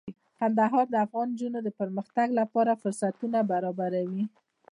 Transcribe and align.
کندهار 0.39 0.85
د 0.91 0.95
افغان 1.05 1.27
نجونو 1.33 1.59
د 1.63 1.69
پرمختګ 1.79 2.27
لپاره 2.39 2.79
فرصتونه 2.81 3.39
برابروي. 3.51 4.23